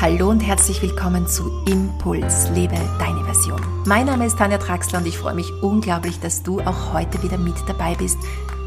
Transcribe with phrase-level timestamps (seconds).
[0.00, 3.60] Hallo und herzlich willkommen zu Impuls, lebe deine Version.
[3.84, 7.36] Mein Name ist Tanja Traxler und ich freue mich unglaublich, dass du auch heute wieder
[7.36, 8.16] mit dabei bist,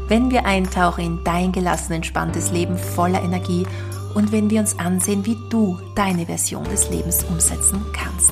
[0.06, 3.66] wenn wir eintauchen in dein gelassen, entspanntes Leben voller Energie
[4.14, 8.30] und wenn wir uns ansehen, wie du deine Version des Lebens umsetzen kannst.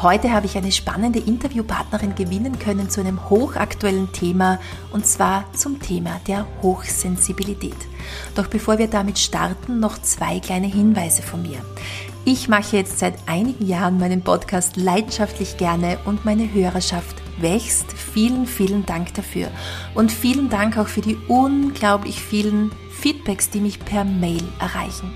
[0.00, 4.58] Heute habe ich eine spannende Interviewpartnerin gewinnen können zu einem hochaktuellen Thema
[4.90, 7.76] und zwar zum Thema der Hochsensibilität.
[8.34, 11.58] Doch bevor wir damit starten, noch zwei kleine Hinweise von mir.
[12.24, 17.92] Ich mache jetzt seit einigen Jahren meinen Podcast leidenschaftlich gerne und meine Hörerschaft wächst.
[17.92, 19.48] Vielen, vielen Dank dafür.
[19.94, 25.10] Und vielen Dank auch für die unglaublich vielen Feedbacks, die mich per Mail erreichen.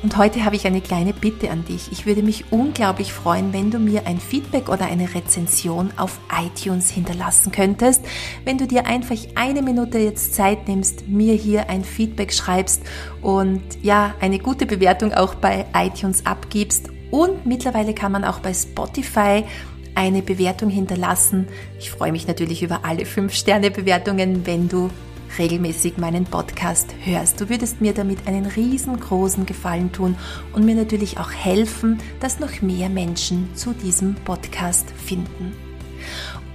[0.00, 1.90] Und heute habe ich eine kleine Bitte an dich.
[1.90, 6.88] Ich würde mich unglaublich freuen, wenn du mir ein Feedback oder eine Rezension auf iTunes
[6.88, 8.04] hinterlassen könntest.
[8.44, 12.82] Wenn du dir einfach eine Minute jetzt Zeit nimmst, mir hier ein Feedback schreibst
[13.22, 16.90] und ja, eine gute Bewertung auch bei iTunes abgibst.
[17.10, 19.42] Und mittlerweile kann man auch bei Spotify
[19.96, 21.48] eine Bewertung hinterlassen.
[21.80, 24.90] Ich freue mich natürlich über alle 5-Sterne-Bewertungen, wenn du
[25.36, 27.40] regelmäßig meinen Podcast hörst.
[27.40, 30.16] Du würdest mir damit einen riesengroßen Gefallen tun
[30.52, 35.52] und mir natürlich auch helfen, dass noch mehr Menschen zu diesem Podcast finden.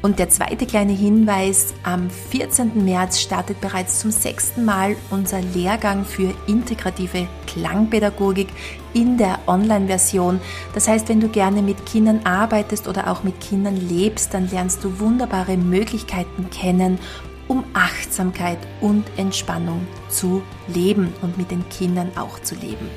[0.04, 2.84] Und der zweite kleine Hinweis, am 14.
[2.84, 8.50] März startet bereits zum sechsten Mal unser Lehrgang für integrative Klangpädagogik
[8.94, 10.42] in der Online-Version.
[10.74, 14.84] Das heißt, wenn du gerne mit Kindern arbeitest oder auch mit Kindern lebst, dann lernst
[14.84, 17.00] du wunderbare Möglichkeiten kennen,
[17.54, 22.90] um Achtsamkeit und Entspannung zu leben und mit den Kindern auch zu leben.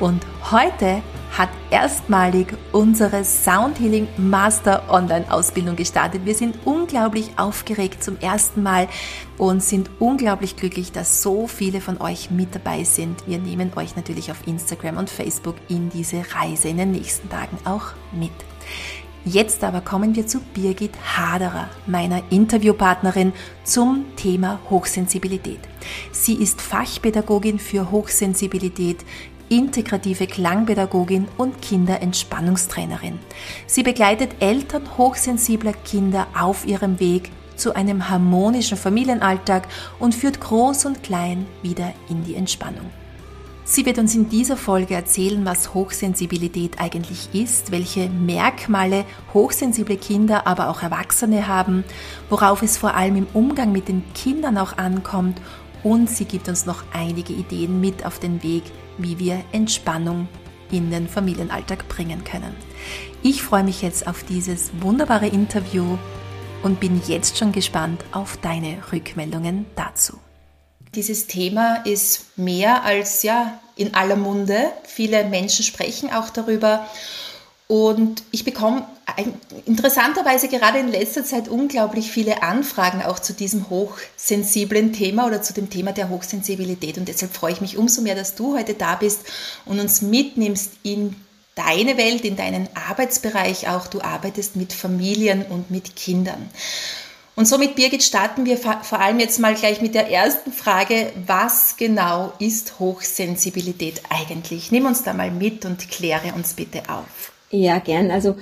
[0.00, 1.02] Und heute
[1.36, 6.24] hat erstmalig unsere Sound Healing Master Online Ausbildung gestartet.
[6.24, 8.88] Wir sind unglaublich aufgeregt zum ersten Mal
[9.36, 13.26] und sind unglaublich glücklich, dass so viele von euch mit dabei sind.
[13.26, 17.58] Wir nehmen euch natürlich auf Instagram und Facebook in diese Reise in den nächsten Tagen
[17.66, 18.32] auch mit.
[19.24, 23.32] Jetzt aber kommen wir zu Birgit Haderer, meiner Interviewpartnerin
[23.64, 25.60] zum Thema Hochsensibilität.
[26.12, 29.04] Sie ist Fachpädagogin für Hochsensibilität,
[29.48, 33.18] integrative Klangpädagogin und Kinderentspannungstrainerin.
[33.66, 40.86] Sie begleitet Eltern hochsensibler Kinder auf ihrem Weg zu einem harmonischen Familienalltag und führt Groß
[40.86, 42.90] und Klein wieder in die Entspannung.
[43.70, 50.46] Sie wird uns in dieser Folge erzählen, was Hochsensibilität eigentlich ist, welche Merkmale hochsensible Kinder,
[50.46, 51.84] aber auch Erwachsene haben,
[52.30, 55.38] worauf es vor allem im Umgang mit den Kindern auch ankommt
[55.82, 58.62] und sie gibt uns noch einige Ideen mit auf den Weg,
[58.96, 60.28] wie wir Entspannung
[60.70, 62.56] in den Familienalltag bringen können.
[63.22, 65.98] Ich freue mich jetzt auf dieses wunderbare Interview
[66.62, 70.18] und bin jetzt schon gespannt auf deine Rückmeldungen dazu.
[70.94, 74.72] Dieses Thema ist mehr als ja in aller Munde.
[74.84, 76.86] Viele Menschen sprechen auch darüber.
[77.68, 78.86] Und ich bekomme
[79.66, 85.52] interessanterweise gerade in letzter Zeit unglaublich viele Anfragen auch zu diesem hochsensiblen Thema oder zu
[85.52, 86.96] dem Thema der Hochsensibilität.
[86.96, 89.20] Und deshalb freue ich mich umso mehr, dass du heute da bist
[89.66, 91.14] und uns mitnimmst in
[91.54, 93.86] deine Welt, in deinen Arbeitsbereich auch.
[93.86, 96.48] Du arbeitest mit Familien und mit Kindern.
[97.38, 101.12] Und somit, Birgit, starten wir vor allem jetzt mal gleich mit der ersten Frage.
[101.24, 104.72] Was genau ist Hochsensibilität eigentlich?
[104.72, 107.30] Nimm uns da mal mit und kläre uns bitte auf.
[107.52, 108.10] Ja, gern.
[108.10, 108.34] Also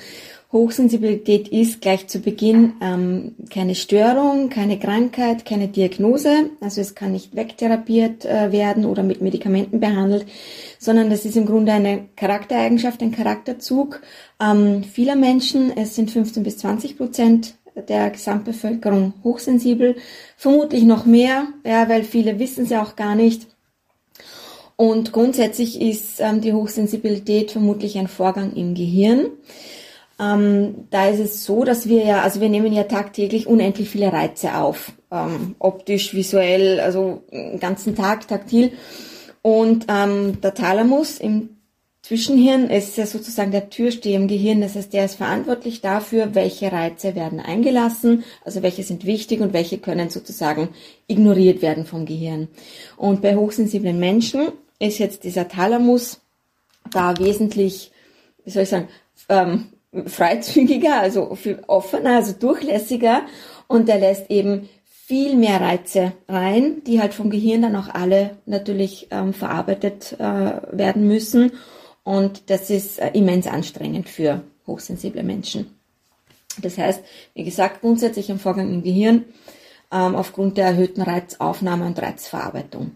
[0.51, 6.49] Hochsensibilität ist gleich zu Beginn ähm, keine Störung, keine Krankheit, keine Diagnose.
[6.62, 10.25] Also es kann nicht wegtherapiert äh, werden oder mit Medikamenten behandelt,
[10.79, 14.01] sondern das ist im Grunde eine Charaktereigenschaft, ein Charakterzug
[14.41, 15.77] ähm, vieler Menschen.
[15.77, 17.56] Es sind 15 bis 20 Prozent
[17.88, 19.97] der Gesamtbevölkerung hochsensibel,
[20.37, 23.47] vermutlich noch mehr, ja, weil viele wissen es ja auch gar nicht.
[24.76, 29.28] Und grundsätzlich ist ähm, die Hochsensibilität vermutlich ein Vorgang im Gehirn.
[30.19, 34.12] Ähm, da ist es so, dass wir ja, also wir nehmen ja tagtäglich unendlich viele
[34.12, 38.72] Reize auf, ähm, optisch, visuell, also den ganzen Tag taktil.
[39.43, 41.56] Und ähm, der Thalamus im
[42.06, 44.61] Zwischenhirn ist ja sozusagen der Türsteher im Gehirn.
[44.61, 49.53] Das heißt, der ist verantwortlich dafür, welche Reize werden eingelassen, also welche sind wichtig und
[49.53, 50.69] welche können sozusagen
[51.08, 52.47] ignoriert werden vom Gehirn.
[52.97, 56.20] Und bei hochsensiblen Menschen ist jetzt dieser Thalamus
[56.93, 57.91] da wesentlich,
[58.44, 58.88] wie soll ich sagen,
[59.29, 59.67] ähm,
[60.06, 61.37] freizügiger, also
[61.67, 63.23] offener, also durchlässiger
[63.67, 68.37] und der lässt eben viel mehr Reize rein, die halt vom Gehirn dann auch alle
[68.47, 71.50] natürlich ähm, verarbeitet äh, werden müssen
[72.06, 75.76] und das ist äh, immens anstrengend für hochsensible Menschen.
[76.58, 77.00] Das heißt,
[77.35, 79.25] wie gesagt, grundsätzlich ein Vorgang im Gehirn
[79.91, 82.93] ähm, aufgrund der erhöhten Reizaufnahme und Reizverarbeitung.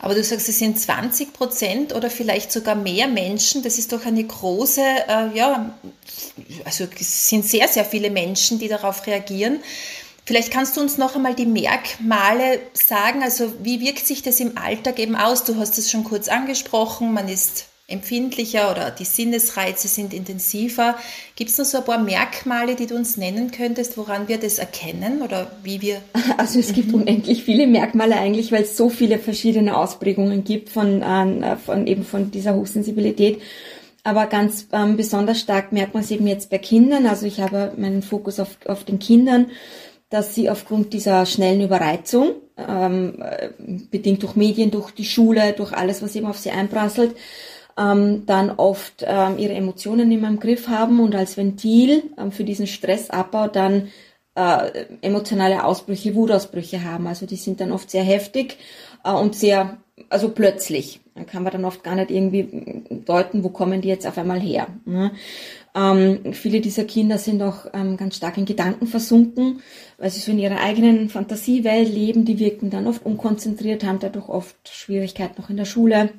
[0.00, 3.62] Aber du sagst, es sind 20 Prozent oder vielleicht sogar mehr Menschen.
[3.62, 5.78] Das ist doch eine große, äh, ja,
[6.64, 9.60] also es sind sehr, sehr viele Menschen, die darauf reagieren.
[10.26, 13.22] Vielleicht kannst du uns noch einmal die Merkmale sagen.
[13.22, 15.44] Also wie wirkt sich das im Alltag eben aus?
[15.44, 17.14] Du hast es schon kurz angesprochen.
[17.14, 20.96] Man ist empfindlicher oder die Sinnesreize sind intensiver.
[21.36, 24.58] Gibt es noch so ein paar Merkmale, die du uns nennen könntest, woran wir das
[24.58, 26.00] erkennen oder wie wir?
[26.38, 31.02] Also es gibt unendlich viele Merkmale eigentlich, weil es so viele verschiedene Ausprägungen gibt von,
[31.02, 33.40] äh, von eben von dieser Hochsensibilität.
[34.02, 37.06] Aber ganz ähm, besonders stark merkt man es eben jetzt bei Kindern.
[37.06, 39.46] Also ich habe meinen Fokus auf, auf den Kindern,
[40.10, 43.48] dass sie aufgrund dieser schnellen Überreizung, ähm, äh,
[43.90, 47.16] bedingt durch Medien, durch die Schule, durch alles, was eben auf sie einprasselt,
[47.76, 52.44] ähm, dann oft ähm, ihre Emotionen immer im Griff haben und als Ventil ähm, für
[52.44, 53.88] diesen Stressabbau dann
[54.34, 57.06] äh, emotionale Ausbrüche, Wutausbrüche haben.
[57.06, 58.58] Also die sind dann oft sehr heftig
[59.04, 59.78] äh, und sehr,
[60.08, 61.00] also plötzlich.
[61.14, 64.40] Dann kann man dann oft gar nicht irgendwie deuten, wo kommen die jetzt auf einmal
[64.40, 64.66] her.
[64.84, 65.12] Ne?
[65.76, 69.60] Ähm, viele dieser Kinder sind auch ähm, ganz stark in Gedanken versunken,
[69.98, 72.24] weil sie so in ihrer eigenen Fantasiewelt leben.
[72.24, 76.10] Die wirken dann oft unkonzentriert, haben dadurch oft Schwierigkeiten noch in der Schule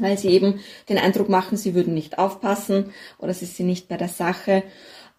[0.00, 3.96] weil sie eben den Eindruck machen, sie würden nicht aufpassen oder sie sind nicht bei
[3.96, 4.62] der Sache.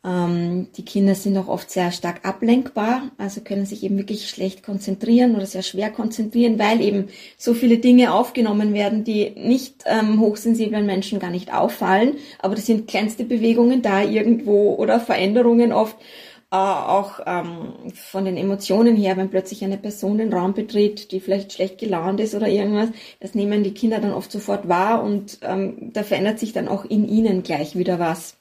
[0.04, 4.64] Ähm, die Kinder sind auch oft sehr stark ablenkbar, also können sich eben wirklich schlecht
[4.64, 10.20] konzentrieren oder sehr schwer konzentrieren, weil eben so viele Dinge aufgenommen werden, die nicht ähm,
[10.20, 15.98] hochsensiblen Menschen gar nicht auffallen, aber das sind kleinste Bewegungen da irgendwo oder Veränderungen oft
[16.52, 21.54] auch ähm, von den Emotionen her, wenn plötzlich eine Person den Raum betritt, die vielleicht
[21.54, 22.90] schlecht gelaunt ist oder irgendwas,
[23.22, 26.84] das nehmen die Kinder dann oft sofort wahr und ähm, da verändert sich dann auch
[26.84, 28.36] in ihnen gleich wieder was.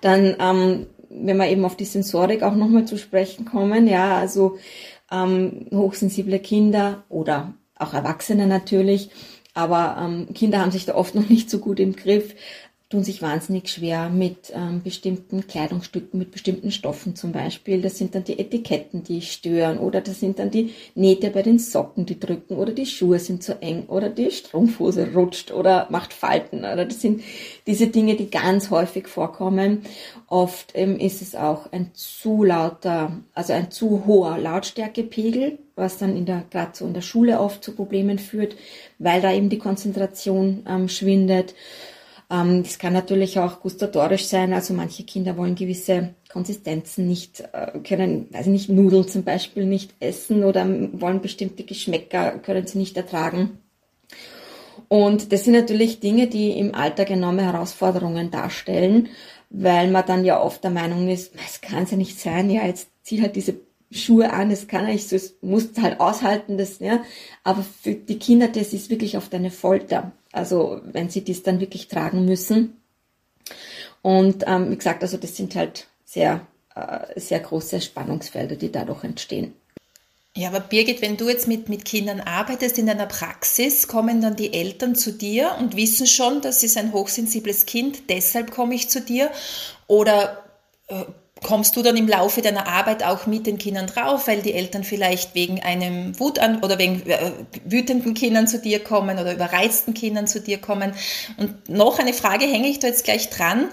[0.00, 4.58] Dann, ähm, wenn wir eben auf die Sensorik auch nochmal zu sprechen kommen, ja, also
[5.12, 9.10] ähm, hochsensible Kinder oder auch Erwachsene natürlich,
[9.54, 12.34] aber ähm, Kinder haben sich da oft noch nicht so gut im Griff
[12.94, 17.82] tun sich wahnsinnig schwer mit ähm, bestimmten Kleidungsstücken, mit bestimmten Stoffen zum Beispiel.
[17.82, 21.58] Das sind dann die Etiketten, die stören oder das sind dann die Nähte bei den
[21.58, 26.12] Socken, die drücken oder die Schuhe sind zu eng oder die Strumpfhose rutscht oder macht
[26.12, 27.22] Falten oder das sind
[27.66, 29.82] diese Dinge, die ganz häufig vorkommen.
[30.28, 36.16] Oft ähm, ist es auch ein zu lauter, also ein zu hoher Lautstärkepegel, was dann
[36.16, 38.54] in der, gerade so in der Schule oft zu Problemen führt,
[39.00, 41.56] weil da eben die Konzentration ähm, schwindet.
[42.34, 44.52] Ähm, das kann natürlich auch gustatorisch sein.
[44.52, 49.64] Also manche Kinder wollen gewisse Konsistenzen nicht, äh, können, weiß ich nicht, Nudeln zum Beispiel
[49.66, 53.58] nicht essen oder wollen bestimmte Geschmäcker, können sie nicht ertragen.
[54.88, 59.08] Und das sind natürlich Dinge, die im Alltag enorme Herausforderungen darstellen,
[59.50, 62.88] weil man dann ja oft der Meinung ist, es kann ja nicht sein, ja, jetzt
[63.02, 63.54] zieh halt diese
[63.90, 67.02] Schuhe an, das kann ich so, es muss halt aushalten, das, ja.
[67.44, 70.12] Aber für die Kinder, das ist wirklich oft eine Folter.
[70.34, 72.76] Also wenn sie dies dann wirklich tragen müssen.
[74.02, 79.04] Und ähm, wie gesagt, also das sind halt sehr, äh, sehr große Spannungsfelder, die dadurch
[79.04, 79.54] entstehen.
[80.36, 84.34] Ja, aber Birgit, wenn du jetzt mit, mit Kindern arbeitest in deiner Praxis, kommen dann
[84.34, 88.90] die Eltern zu dir und wissen schon, das ist ein hochsensibles Kind, deshalb komme ich
[88.90, 89.30] zu dir?
[89.86, 90.44] Oder
[90.88, 91.04] äh,
[91.42, 94.84] kommst du dann im Laufe deiner Arbeit auch mit den Kindern drauf, weil die Eltern
[94.84, 97.32] vielleicht wegen einem Wut an oder wegen äh,
[97.64, 100.94] wütenden Kindern zu dir kommen oder überreizten Kindern zu dir kommen.
[101.36, 103.68] Und noch eine Frage hänge ich da jetzt gleich dran.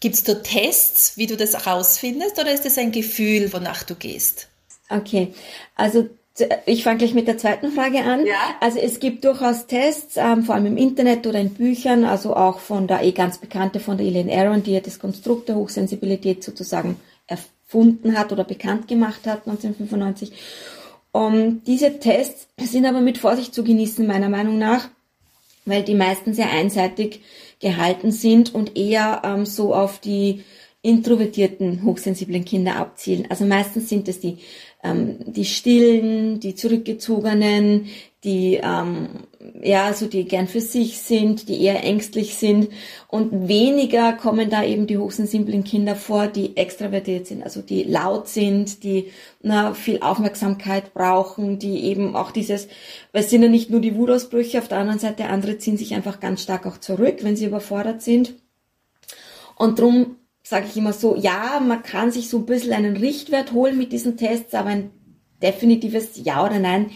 [0.00, 3.94] Gibt es da Tests, wie du das herausfindest, oder ist das ein Gefühl, wonach du
[3.94, 4.48] gehst?
[4.90, 5.32] Okay,
[5.74, 6.08] also
[6.66, 8.26] ich fange gleich mit der zweiten Frage an.
[8.26, 8.56] Ja.
[8.60, 12.58] Also es gibt durchaus Tests, ähm, vor allem im Internet oder in Büchern, also auch
[12.58, 16.44] von der eh ganz bekannte, von der Elaine Aron, die ja das Konstrukt der Hochsensibilität
[16.44, 20.32] sozusagen erfunden hat oder bekannt gemacht hat 1995.
[21.12, 24.88] Um, diese Tests sind aber mit Vorsicht zu genießen, meiner Meinung nach,
[25.64, 27.22] weil die meisten sehr einseitig
[27.58, 30.44] gehalten sind und eher ähm, so auf die
[30.82, 33.26] introvertierten, hochsensiblen Kinder abzielen.
[33.28, 34.38] Also meistens sind es die
[34.86, 37.86] ähm, die Stillen, die Zurückgezogenen,
[38.24, 39.08] die ähm,
[39.62, 42.68] ja so die gern für sich sind, die eher ängstlich sind
[43.08, 48.28] und weniger kommen da eben die hochsensiblen Kinder vor, die extravertiert sind, also die laut
[48.28, 49.12] sind, die
[49.42, 52.68] na, viel Aufmerksamkeit brauchen, die eben auch dieses,
[53.12, 55.94] weil es sind ja nicht nur die Wutausbrüche, auf der anderen Seite andere ziehen sich
[55.94, 58.34] einfach ganz stark auch zurück, wenn sie überfordert sind.
[59.56, 60.16] Und drum
[60.48, 63.90] sage ich immer so, ja, man kann sich so ein bisschen einen Richtwert holen mit
[63.90, 64.90] diesen Tests, aber ein
[65.42, 66.90] definitives Ja oder Nein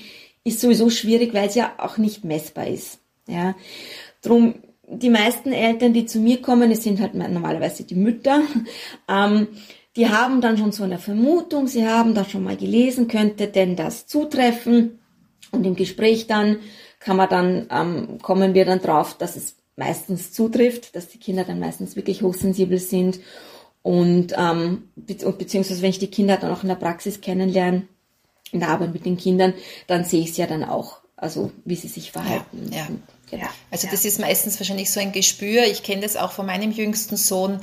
[0.45, 3.01] ist sowieso schwierig, weil es ja auch nicht messbar ist.
[3.27, 3.57] Ja,
[4.23, 4.55] drum
[4.87, 8.43] die meisten Eltern, die zu mir kommen, es sind halt normalerweise die Mütter,
[9.09, 9.49] ähm,
[9.97, 13.75] die haben dann schon so eine Vermutung, sie haben da schon mal gelesen, könnte denn
[13.75, 15.01] das zutreffen?
[15.51, 16.61] Und im Gespräch dann
[17.01, 21.45] kann man dann, ähm, kommen wir dann drauf, dass es meistens zutrifft, dass die Kinder
[21.45, 23.19] dann meistens wirklich hochsensibel sind.
[23.83, 27.89] Und ähm, be beziehungsweise wenn ich die Kinder dann auch in der Praxis kennenlerne,
[28.53, 29.55] in der Arbeit mit den Kindern,
[29.87, 32.69] dann sehe ich es ja dann auch, also wie sie sich verhalten.
[32.71, 32.89] Ja, ja.
[33.31, 33.47] Genau.
[33.71, 35.65] Also das ist meistens wahrscheinlich so ein Gespür.
[35.65, 37.61] Ich kenne das auch von meinem jüngsten Sohn.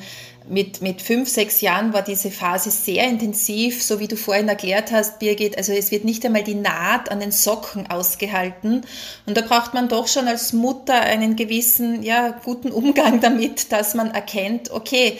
[0.49, 4.93] Mit, mit fünf, sechs Jahren war diese Phase sehr intensiv, so wie du vorhin erklärt
[4.93, 5.57] hast, Birgit.
[5.57, 8.85] Also es wird nicht einmal die Naht an den Socken ausgehalten.
[9.25, 13.93] Und da braucht man doch schon als Mutter einen gewissen, ja, guten Umgang damit, dass
[13.93, 15.17] man erkennt, okay,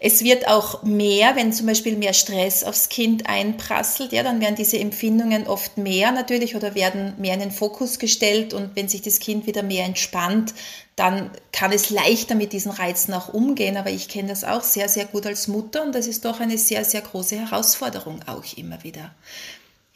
[0.00, 4.54] es wird auch mehr, wenn zum Beispiel mehr Stress aufs Kind einprasselt, ja, dann werden
[4.54, 9.02] diese Empfindungen oft mehr natürlich oder werden mehr in den Fokus gestellt und wenn sich
[9.02, 10.54] das Kind wieder mehr entspannt,
[10.94, 13.76] dann kann es leichter mit diesen Reizen auch umgehen.
[13.76, 16.58] Aber ich kenne das auch sehr, sehr gut als Mutter und das ist doch eine
[16.58, 19.14] sehr, sehr große Herausforderung auch immer wieder.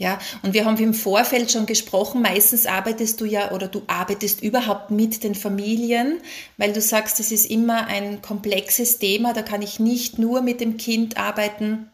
[0.03, 4.43] Ja, und wir haben im Vorfeld schon gesprochen, meistens arbeitest du ja oder du arbeitest
[4.43, 6.19] überhaupt mit den Familien,
[6.57, 10.61] weil du sagst, es ist immer ein komplexes Thema, da kann ich nicht nur mit
[10.61, 11.89] dem Kind arbeiten,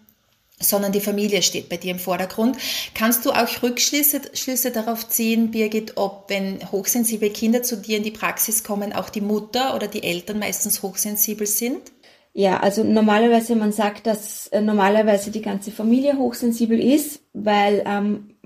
[0.59, 2.57] sondern die Familie steht bei dir im Vordergrund.
[2.95, 8.05] Kannst du auch Rückschlüsse Schlüsse darauf ziehen, Birgit, ob wenn hochsensible Kinder zu dir in
[8.05, 11.93] die Praxis kommen, auch die Mutter oder die Eltern meistens hochsensibel sind?
[12.39, 18.37] Ja, also normalerweise, man sagt, dass äh, normalerweise die ganze Familie hochsensibel ist, weil ähm,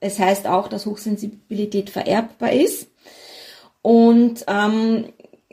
[0.00, 2.88] es heißt auch, dass Hochsensibilität vererbbar ist
[3.82, 5.04] und ähm,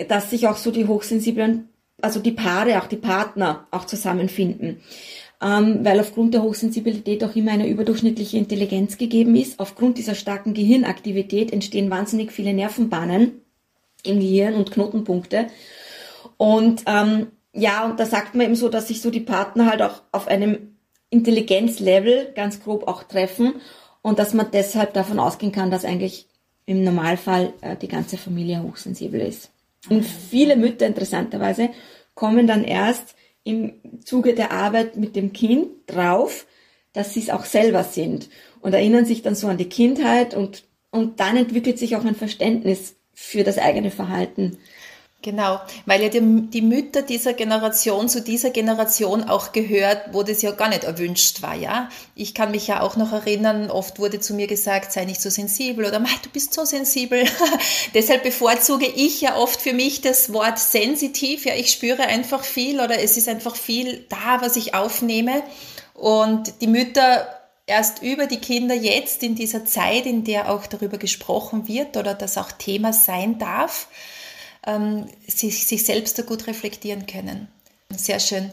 [0.07, 1.67] dass sich auch so die hochsensiblen,
[2.01, 4.79] also die Paare, auch die Partner auch zusammenfinden.
[5.43, 9.59] Ähm, weil aufgrund der Hochsensibilität auch immer eine überdurchschnittliche Intelligenz gegeben ist.
[9.59, 13.41] Aufgrund dieser starken Gehirnaktivität entstehen wahnsinnig viele Nervenbahnen
[14.05, 15.47] im Gehirn und Knotenpunkte.
[16.37, 17.27] Und ähm,
[17.59, 20.27] ja, und da sagt man eben so, dass sich so die Partner halt auch auf
[20.27, 20.75] einem
[21.09, 23.55] Intelligenzlevel ganz grob auch treffen
[24.01, 26.27] und dass man deshalb davon ausgehen kann, dass eigentlich
[26.65, 29.51] im Normalfall äh, die ganze Familie hochsensibel ist.
[29.89, 31.69] Und viele Mütter interessanterweise
[32.13, 33.73] kommen dann erst im
[34.03, 36.45] Zuge der Arbeit mit dem Kind drauf,
[36.93, 38.29] dass sie es auch selber sind
[38.61, 42.15] und erinnern sich dann so an die Kindheit und, und dann entwickelt sich auch ein
[42.15, 44.57] Verständnis für das eigene Verhalten.
[45.21, 50.41] Genau, weil ja die, die, Mütter dieser Generation zu dieser Generation auch gehört, wo das
[50.41, 51.89] ja gar nicht erwünscht war, ja.
[52.15, 55.29] Ich kann mich ja auch noch erinnern, oft wurde zu mir gesagt, sei nicht so
[55.29, 57.25] sensibel oder du bist so sensibel.
[57.93, 62.79] Deshalb bevorzuge ich ja oft für mich das Wort sensitiv, ja, ich spüre einfach viel
[62.79, 65.43] oder es ist einfach viel da, was ich aufnehme
[65.95, 67.27] und die Mütter
[67.65, 72.13] erst über die Kinder jetzt in dieser Zeit, in der auch darüber gesprochen wird oder
[72.13, 73.87] das auch Thema sein darf,
[74.65, 77.47] ähm, sich, sich selbst da gut reflektieren können.
[77.95, 78.51] Sehr schön.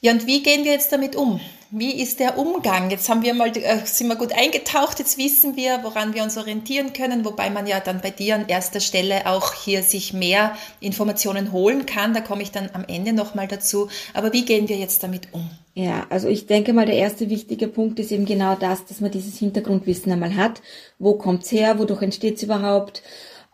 [0.00, 1.40] Ja, und wie gehen wir jetzt damit um?
[1.70, 2.88] Wie ist der Umgang?
[2.88, 6.38] Jetzt haben wir mal, äh, sind wir gut eingetaucht, jetzt wissen wir, woran wir uns
[6.38, 10.56] orientieren können, wobei man ja dann bei dir an erster Stelle auch hier sich mehr
[10.78, 12.14] Informationen holen kann.
[12.14, 13.88] Da komme ich dann am Ende nochmal dazu.
[14.14, 15.50] Aber wie gehen wir jetzt damit um?
[15.74, 19.10] Ja, also ich denke mal, der erste wichtige Punkt ist eben genau das, dass man
[19.10, 20.62] dieses Hintergrundwissen einmal hat.
[21.00, 21.78] Wo kommt's her?
[21.78, 23.02] Wodurch entsteht's überhaupt?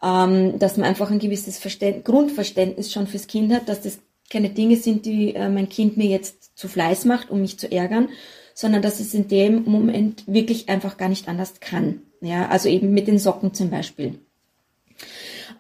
[0.05, 3.99] Ähm, dass man einfach ein gewisses Verständ Grundverständnis schon fürs Kind hat, dass das
[4.31, 7.71] keine Dinge sind, die äh, mein Kind mir jetzt zu Fleiß macht, um mich zu
[7.71, 8.09] ärgern,
[8.55, 12.03] sondern dass es in dem Moment wirklich einfach gar nicht anders kann.
[12.21, 14.19] Ja, also eben mit den Socken zum Beispiel.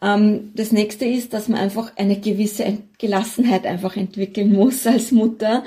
[0.02, 5.64] Ähm, das nächste ist, dass man einfach eine gewisse Gelassenheit einfach entwickeln muss als Mutter.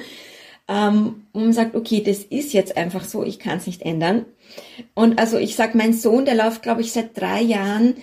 [0.67, 4.25] Ähm, und man sagt, okay, das ist jetzt einfach so, ich kann es nicht ändern.
[4.93, 7.95] Und also ich sag, mein Sohn, der läuft, glaube ich, seit drei Jahren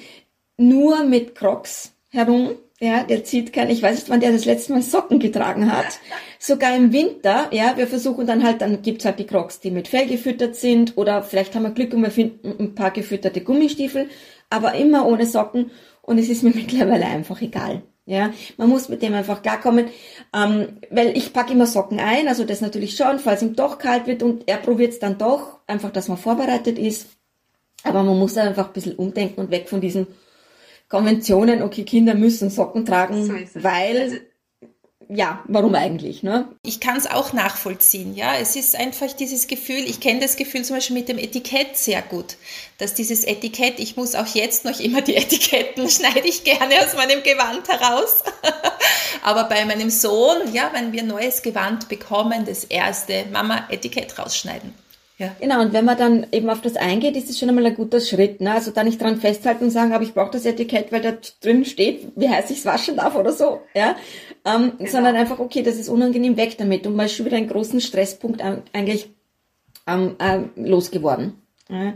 [0.57, 2.51] nur mit Crocs herum.
[2.81, 5.87] Ja, der zieht kein, ich weiß nicht, wann der das letzte Mal Socken getragen hat.
[6.39, 9.89] Sogar im Winter, ja, wir versuchen dann halt, dann gibt's halt die Crocs, die mit
[9.89, 14.09] Fell gefüttert sind oder vielleicht haben wir Glück und wir finden ein paar gefütterte Gummistiefel,
[14.51, 15.71] aber immer ohne Socken
[16.03, 17.83] und es ist mir mittlerweile einfach egal.
[18.07, 19.87] Ja, man muss mit dem einfach klarkommen,
[20.35, 24.07] ähm, weil ich packe immer Socken ein, also das natürlich schon, falls ihm doch kalt
[24.07, 27.07] wird und er probiert's dann doch, einfach, dass man vorbereitet ist.
[27.83, 30.07] Aber man muss da einfach ein bisschen umdenken und weg von diesem
[30.89, 34.17] Konventionen, okay, Kinder müssen Socken tragen, so weil also,
[35.09, 36.23] ja, warum eigentlich?
[36.23, 36.49] Ne?
[36.63, 38.37] Ich kann es auch nachvollziehen, ja.
[38.37, 42.03] Es ist einfach dieses Gefühl, ich kenne das Gefühl zum Beispiel mit dem Etikett sehr
[42.03, 42.37] gut,
[42.79, 46.95] dass dieses Etikett, ich muss auch jetzt noch immer die Etiketten, schneide ich gerne aus
[46.95, 48.23] meinem Gewand heraus.
[49.23, 54.73] Aber bei meinem Sohn, ja, wenn wir neues Gewand bekommen, das erste, Mama, Etikett rausschneiden.
[55.17, 55.35] Ja.
[55.41, 58.01] Genau, und wenn man dann eben auf das eingeht, ist es schon einmal ein guter
[58.01, 58.41] Schritt.
[58.41, 58.53] Ne?
[58.53, 61.65] Also da nicht dran festhalten und sagen, aber ich brauche das Etikett, weil da drin
[61.65, 63.61] steht, wie heiß ich es waschen darf oder so.
[63.75, 63.95] Ja?
[64.45, 64.91] Ähm, genau.
[64.91, 66.87] Sondern einfach, okay, das ist unangenehm, weg damit.
[66.87, 68.43] Und man ist schon wieder einen großen Stresspunkt
[68.73, 69.11] eigentlich
[69.87, 71.35] ähm, äh, losgeworden.
[71.69, 71.95] Ja?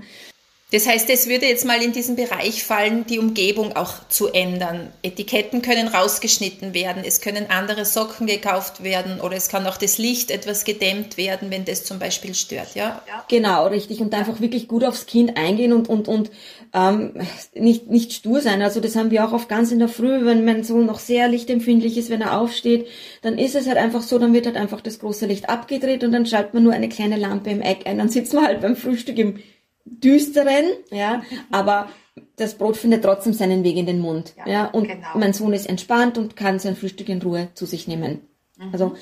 [0.71, 4.93] Das heißt, es würde jetzt mal in diesen Bereich fallen, die Umgebung auch zu ändern.
[5.03, 9.97] Etiketten können rausgeschnitten werden, es können andere Socken gekauft werden oder es kann auch das
[9.97, 13.01] Licht etwas gedämmt werden, wenn das zum Beispiel stört, ja?
[13.31, 14.03] Genau, richtig.
[14.03, 16.31] Und einfach wirklich gut aufs Kind eingehen und, und, und
[16.75, 17.15] ähm,
[17.55, 18.61] nicht, nicht stur sein.
[18.61, 21.29] Also das haben wir auch oft ganz in der Früh, wenn mein Sohn noch sehr
[21.29, 22.89] lichtempfindlich ist, wenn er aufsteht,
[23.23, 26.13] dann ist es halt einfach so, dann wird halt einfach das große Licht abgedreht und
[26.13, 27.97] dann schaltet man nur eine kleine Lampe im Eck ein.
[27.97, 29.39] Dann sitzt man halt beim Frühstück im
[29.91, 31.89] düsteren, ja, aber
[32.37, 35.09] das Brot findet trotzdem seinen Weg in den Mund, ja, ja und genau.
[35.15, 38.21] mein Sohn ist entspannt und kann sein Frühstück in Ruhe zu sich nehmen.
[38.57, 38.69] Mhm.
[38.73, 38.95] Also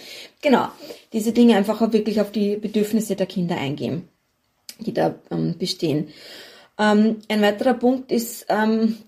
[0.42, 0.68] genau,
[1.12, 4.08] diese Dinge einfach auch wirklich auf die Bedürfnisse der Kinder eingehen,
[4.78, 6.08] die da ähm, bestehen.
[6.78, 8.98] Ähm, ein weiterer Punkt ist ähm,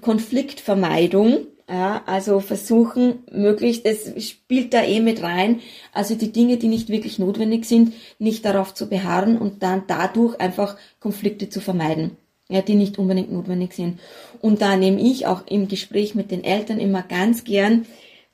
[0.00, 1.46] Konfliktvermeidung.
[1.70, 5.60] Ja, also versuchen, möglichst, es spielt da eh mit rein,
[5.92, 10.40] also die Dinge, die nicht wirklich notwendig sind, nicht darauf zu beharren und dann dadurch
[10.40, 12.16] einfach Konflikte zu vermeiden,
[12.48, 14.00] ja, die nicht unbedingt notwendig sind.
[14.40, 17.84] Und da nehme ich auch im Gespräch mit den Eltern immer ganz gern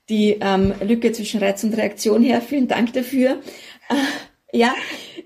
[0.08, 2.40] die ähm, Lücke zwischen Reiz und Reaktion her.
[2.40, 3.40] Vielen Dank dafür.
[3.88, 4.72] Äh, ja,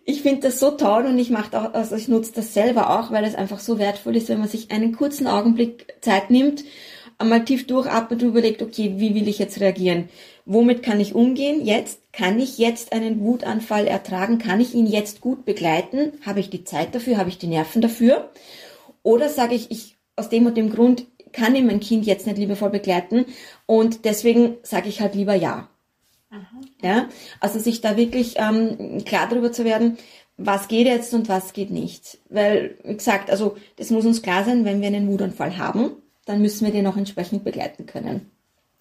[0.07, 3.11] ich finde das so toll und ich mache auch, also ich nutze das selber auch,
[3.11, 6.65] weil es einfach so wertvoll ist, wenn man sich einen kurzen Augenblick Zeit nimmt
[7.19, 10.09] einmal tief durchatmet und überlegt, okay, wie will ich jetzt reagieren?
[10.45, 11.65] Womit kann ich umgehen?
[11.65, 14.39] Jetzt kann ich jetzt einen Wutanfall ertragen?
[14.39, 16.13] Kann ich ihn jetzt gut begleiten?
[16.25, 17.19] Habe ich die Zeit dafür?
[17.19, 18.31] Habe ich die Nerven dafür?
[19.03, 22.39] Oder sage ich, ich aus dem und dem Grund kann ich mein Kind jetzt nicht
[22.39, 23.27] liebevoll begleiten
[23.67, 25.69] und deswegen sage ich halt lieber ja.
[26.31, 26.61] Aha.
[26.83, 27.09] Ja,
[27.41, 29.99] also sich da wirklich ähm, klar darüber zu werden,
[30.37, 32.19] was geht jetzt und was geht nicht.
[32.29, 35.97] Weil, wie gesagt, also das muss uns klar sein, wenn wir einen Wutanfall haben,
[36.29, 38.31] dann müssen wir den auch entsprechend begleiten können.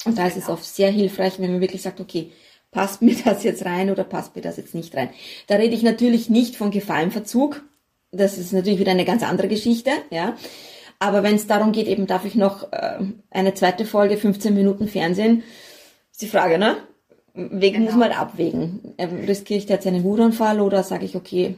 [0.05, 0.53] Und da ist es genau.
[0.53, 2.31] oft sehr hilfreich, wenn man wirklich sagt, okay,
[2.71, 5.09] passt mir das jetzt rein oder passt mir das jetzt nicht rein.
[5.47, 7.63] Da rede ich natürlich nicht von Gefallenverzug.
[8.11, 10.35] Das ist natürlich wieder eine ganz andere Geschichte, ja.
[10.99, 12.99] Aber wenn es darum geht, eben darf ich noch äh,
[13.29, 15.43] eine zweite Folge, 15 Minuten Fernsehen,
[16.11, 16.77] ist die Frage, ne?
[17.33, 17.85] Wegen genau.
[17.85, 18.93] muss man halt abwägen.
[18.97, 21.55] Äh, riskiere ich da jetzt einen Wutanfall oder sage ich, okay,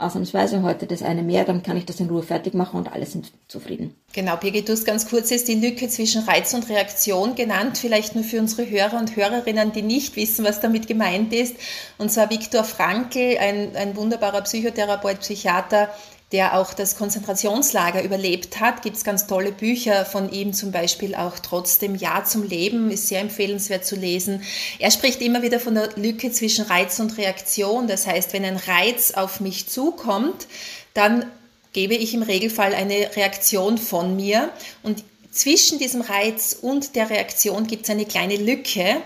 [0.00, 3.06] ausnahmsweise heute das eine mehr, dann kann ich das in Ruhe fertig machen und alle
[3.06, 3.94] sind zufrieden.
[4.12, 8.14] Genau, Birgit, du hast ganz kurz jetzt die Lücke zwischen Reiz und Reaktion genannt, vielleicht
[8.14, 11.56] nur für unsere Hörer und Hörerinnen, die nicht wissen, was damit gemeint ist.
[11.98, 15.90] Und zwar Viktor Frankl, ein, ein wunderbarer Psychotherapeut, Psychiater,
[16.32, 18.82] der auch das Konzentrationslager überlebt hat.
[18.82, 23.08] Gibt es ganz tolle Bücher von ihm, zum Beispiel auch Trotzdem Ja zum Leben, ist
[23.08, 24.42] sehr empfehlenswert zu lesen.
[24.78, 27.88] Er spricht immer wieder von der Lücke zwischen Reiz und Reaktion.
[27.88, 30.46] Das heißt, wenn ein Reiz auf mich zukommt,
[30.94, 31.26] dann
[31.72, 34.50] gebe ich im Regelfall eine Reaktion von mir
[34.82, 38.96] und zwischen diesem Reiz und der Reaktion gibt es eine kleine Lücke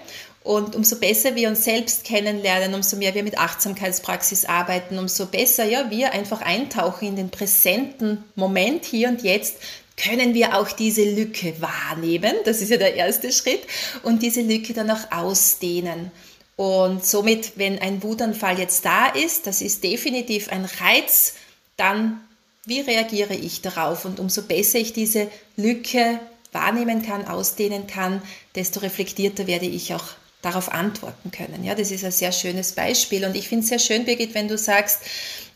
[0.44, 5.64] und umso besser wir uns selbst kennenlernen, umso mehr wir mit Achtsamkeitspraxis arbeiten, umso besser
[5.64, 9.57] ja, wir einfach eintauchen in den präsenten Moment hier und jetzt,
[9.96, 12.35] können wir auch diese Lücke wahrnehmen.
[12.44, 13.62] Das ist ja der erste Schritt.
[14.02, 16.11] Und diese Lücke dann auch ausdehnen.
[16.57, 21.35] Und somit, wenn ein Wutanfall jetzt da ist, das ist definitiv ein Reiz,
[21.76, 22.20] dann
[22.66, 24.04] wie reagiere ich darauf?
[24.04, 26.18] Und umso besser ich diese Lücke
[26.52, 28.20] wahrnehmen kann, ausdehnen kann,
[28.57, 30.04] desto reflektierter werde ich auch
[30.44, 31.64] darauf antworten können.
[31.64, 33.24] Ja, das ist ein sehr schönes Beispiel.
[33.24, 35.00] Und ich finde es sehr schön, Birgit, wenn du sagst,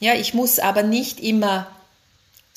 [0.01, 1.69] ja, ich muss aber nicht immer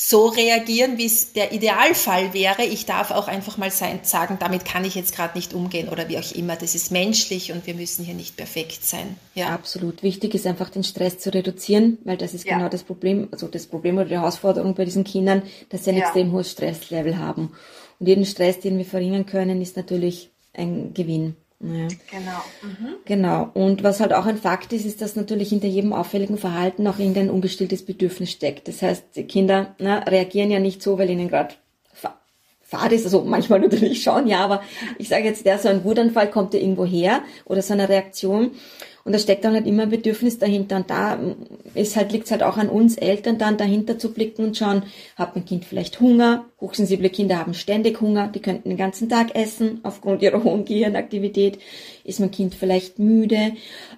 [0.04, 2.64] so reagieren, wie es der Idealfall wäre.
[2.64, 6.10] Ich darf auch einfach mal sein, sagen, damit kann ich jetzt gerade nicht umgehen oder
[6.10, 6.56] wie auch immer.
[6.56, 9.16] Das ist menschlich und wir müssen hier nicht perfekt sein.
[9.36, 10.02] Ja, absolut.
[10.02, 12.58] Wichtig ist einfach den Stress zu reduzieren, weil das ist ja.
[12.58, 15.98] genau das Problem, also das Problem oder die Herausforderung bei diesen Kindern, dass sie ein
[15.98, 16.06] ja.
[16.06, 17.52] extrem hohes Stresslevel haben.
[18.00, 21.36] Und jeden Stress, den wir verringern können, ist natürlich ein Gewinn.
[21.64, 21.88] Ja.
[22.10, 22.42] Genau.
[22.64, 22.96] Mhm.
[23.06, 23.50] Genau.
[23.54, 26.98] Und was halt auch ein Fakt ist, ist, dass natürlich hinter jedem auffälligen Verhalten auch
[26.98, 28.68] irgendein ungestilltes Bedürfnis steckt.
[28.68, 31.54] Das heißt, die Kinder na, reagieren ja nicht so, weil ihnen gerade
[32.72, 34.62] fad ist, also manchmal natürlich schon, ja, aber
[34.98, 38.52] ich sage jetzt, der so ein Wutanfall kommt ja irgendwo her oder so eine Reaktion
[39.04, 40.78] und da steckt dann halt immer ein Bedürfnis dahinter.
[40.78, 41.20] Und da
[41.74, 44.84] ist halt, liegt es halt auch an uns Eltern dann dahinter zu blicken und schauen,
[45.16, 46.46] hat mein Kind vielleicht Hunger?
[46.60, 51.58] Hochsensible Kinder haben ständig Hunger, die könnten den ganzen Tag essen aufgrund ihrer hohen Gehirnaktivität.
[52.04, 53.54] Ist mein Kind vielleicht müde?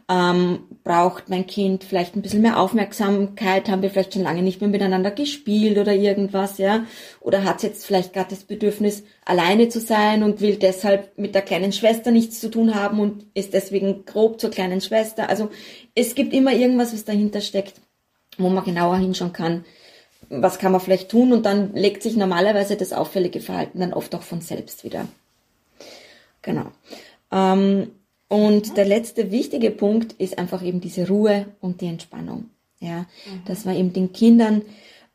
[0.10, 3.70] Ähm, braucht mein Kind vielleicht ein bisschen mehr Aufmerksamkeit?
[3.70, 6.86] Haben wir vielleicht schon lange nicht mehr miteinander gespielt oder irgendwas, ja?
[7.20, 11.42] Oder hat jetzt vielleicht gerade das Bedürfnis, alleine zu sein und will deshalb mit der
[11.42, 15.30] kleinen Schwester nichts zu tun haben und ist deswegen grob zur kleinen Schwester?
[15.30, 15.50] Also
[15.96, 17.76] es gibt immer irgendwas, was dahinter steckt,
[18.38, 19.66] wo man genauer hinschauen kann.
[20.30, 21.34] Was kann man vielleicht tun?
[21.34, 25.08] Und dann legt sich normalerweise das auffällige Verhalten dann oft auch von selbst wieder.
[26.42, 26.68] Genau.
[27.32, 27.92] Ähm,
[28.28, 32.50] und der letzte wichtige Punkt ist einfach eben diese Ruhe und die Entspannung.
[32.80, 33.46] Ja, mhm.
[33.46, 34.64] dass man eben den Kindern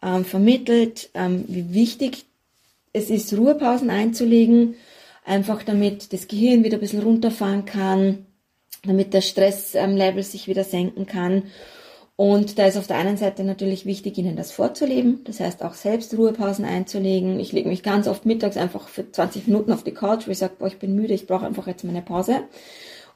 [0.03, 2.25] ähm, vermittelt, ähm, wie wichtig
[2.99, 4.75] es ist, Ruhepausen einzulegen,
[5.25, 8.27] einfach damit das Gehirn wieder ein bisschen runterfahren kann,
[8.85, 11.45] damit der Stresslevel sich wieder senken kann.
[12.17, 15.21] Und da ist auf der einen Seite natürlich wichtig, ihnen das vorzuleben.
[15.23, 17.39] Das heißt auch selbst Ruhepausen einzulegen.
[17.39, 20.39] Ich lege mich ganz oft mittags einfach für 20 Minuten auf die Couch, wo ich
[20.39, 22.41] sage, boah, ich bin müde, ich brauche einfach jetzt meine Pause.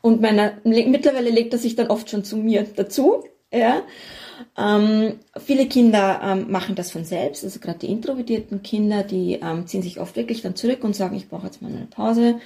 [0.03, 3.25] Und meine, mittlerweile legt er sich dann oft schon zu mir dazu.
[3.53, 3.83] Ja.
[4.59, 9.67] Ähm, viele Kinder ähm, machen das von selbst, also gerade die introvertierten Kinder, die ähm,
[9.67, 12.41] ziehen sich oft wirklich dann zurück und sagen, ich brauche jetzt mal eine Pause.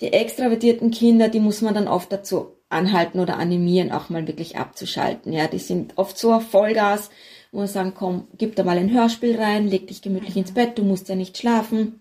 [0.00, 4.58] Die extravertierten Kinder, die muss man dann oft dazu anhalten oder animieren, auch mal wirklich
[4.58, 5.32] abzuschalten.
[5.32, 7.10] Ja, die sind oft so auf Vollgas,
[7.52, 10.78] wo man sagen, komm, gib da mal ein Hörspiel rein, leg dich gemütlich ins Bett,
[10.78, 12.00] du musst ja nicht schlafen,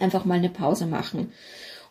[0.00, 1.32] einfach mal eine Pause machen.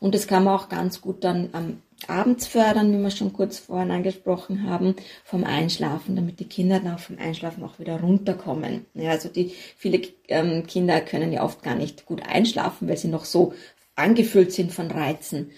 [0.02, 3.60] Und das kann man auch ganz gut dann am abends fördern, wie wir schon kurz
[3.60, 8.88] vorhin angesprochen haben, vom Einschlafen, damit die Kinder dann vom Einschlafen auch wieder runterkommen.
[8.96, 13.10] Ja, also die viele ähm, Kinder können ja oft gar nicht gut einschlafen, weil sie
[13.10, 13.54] noch so
[13.96, 15.52] angefüllt sind von Reizen.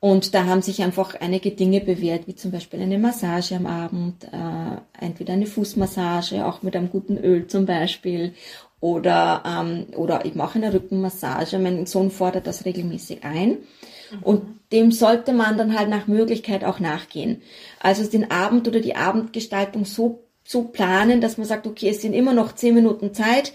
[0.00, 4.24] Und da haben sich einfach einige Dinge bewährt, wie zum Beispiel eine Massage am Abend,
[4.24, 8.32] äh, entweder eine Fußmassage, auch mit einem guten Öl zum Beispiel,
[8.80, 11.58] oder, ähm, oder ich mache eine Rückenmassage.
[11.58, 13.50] Mein Sohn fordert das regelmäßig ein.
[13.50, 14.22] Mhm.
[14.22, 17.42] Und dem sollte man dann halt nach Möglichkeit auch nachgehen.
[17.80, 22.12] Also den Abend oder die Abendgestaltung so, so planen, dass man sagt, okay, es sind
[22.12, 23.52] immer noch zehn Minuten Zeit,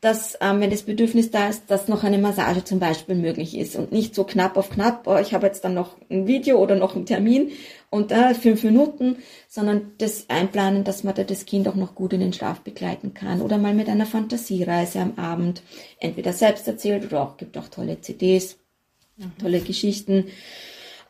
[0.00, 3.74] dass, ähm, wenn das Bedürfnis da ist, dass noch eine Massage zum Beispiel möglich ist
[3.74, 6.76] und nicht so knapp auf knapp, oh, ich habe jetzt dann noch ein Video oder
[6.76, 7.50] noch einen Termin
[7.90, 9.16] und äh, fünf Minuten,
[9.48, 13.14] sondern das einplanen, dass man da das Kind auch noch gut in den Schlaf begleiten
[13.14, 15.62] kann oder mal mit einer Fantasiereise am Abend
[15.98, 18.58] entweder selbst erzählt oder auch gibt auch tolle CDs,
[19.16, 19.32] mhm.
[19.40, 20.26] tolle Geschichten.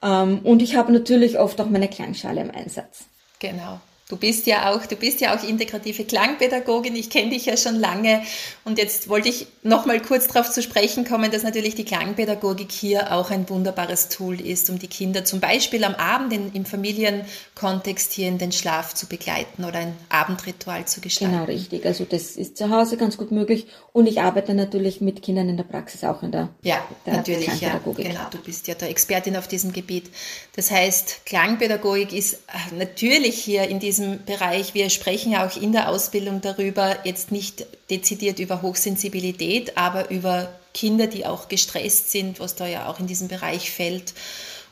[0.03, 3.07] Ähm, und ich habe natürlich oft auch meine Klangschale im Einsatz.
[3.41, 3.81] Genau.
[4.09, 6.97] Du bist ja auch, du bist ja auch integrative Klangpädagogin.
[6.97, 8.23] Ich kenne dich ja schon lange.
[8.65, 12.73] Und jetzt wollte ich noch mal kurz darauf zu sprechen kommen, dass natürlich die Klangpädagogik
[12.73, 16.65] hier auch ein wunderbares Tool ist, um die Kinder zum Beispiel am Abend in, im
[16.65, 21.35] Familienkontext hier in den Schlaf zu begleiten oder ein Abendritual zu gestalten.
[21.35, 21.85] Genau, richtig.
[21.85, 23.67] Also das ist zu Hause ganz gut möglich.
[23.93, 27.61] Und ich arbeite natürlich mit Kindern in der Praxis auch in der, ja, der natürlich,
[27.61, 28.31] ja, genau.
[28.31, 30.11] Du bist ja der Expertin auf diesem Gebiet.
[30.57, 35.61] Das heißt, Klangpädagogik ist äh, natürlich hier in diesem diesem Bereich, wir sprechen ja auch
[35.61, 42.11] in der Ausbildung darüber, jetzt nicht dezidiert über Hochsensibilität, aber über Kinder, die auch gestresst
[42.11, 44.15] sind, was da ja auch in diesem Bereich fällt.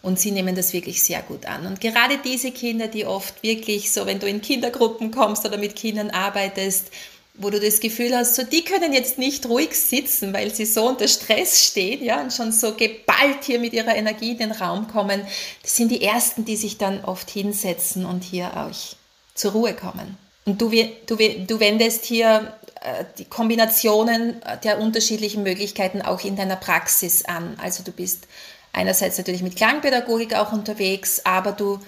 [0.02, 1.66] Und sie nehmen das wirklich sehr gut an.
[1.66, 5.74] Und gerade diese Kinder, die oft wirklich so, wenn du in Kindergruppen kommst oder mit
[5.74, 6.92] Kindern arbeitest,
[7.34, 10.88] wo du das Gefühl hast, so die können jetzt nicht ruhig sitzen, weil sie so
[10.88, 14.86] unter Stress stehen, ja, und schon so geballt hier mit ihrer Energie in den Raum
[14.86, 15.22] kommen.
[15.62, 18.96] Das sind die ersten, die sich dann oft hinsetzen und hier auch
[19.36, 20.16] zur Ruhe kommen.
[20.44, 26.56] Und du, du, du wendest hier äh, die Kombinationen der unterschiedlichen Möglichkeiten auch in deiner
[26.56, 27.56] Praxis an.
[27.62, 28.26] Also du bist
[28.72, 31.80] einerseits natürlich mit Klangpädagogik auch unterwegs, aber du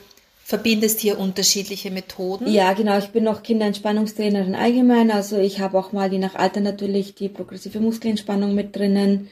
[0.45, 2.51] verbindest hier unterschiedliche Methoden.
[2.51, 2.97] Ja, genau.
[2.99, 5.11] Ich bin auch Kinderentspannungstrainerin allgemein.
[5.11, 9.29] Also ich habe auch mal je nach Alter natürlich die progressive Muskelentspannung mit drinnen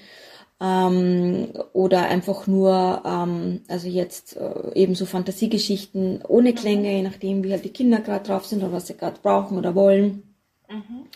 [0.60, 7.44] ähm, oder einfach nur, ähm, also jetzt äh, eben so Fantasiegeschichten ohne Klänge, je nachdem,
[7.44, 10.22] wie halt die Kinder gerade drauf sind oder was sie gerade brauchen oder wollen.
[10.68, 11.06] Mhm.